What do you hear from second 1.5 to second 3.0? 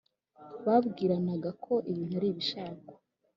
ko ibintu ari ibishakwa